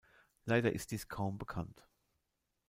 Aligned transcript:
Leider 0.45 0.73
ist 0.73 0.89
dies 0.89 1.09
kaum 1.09 1.37
bekannt. 1.37 1.87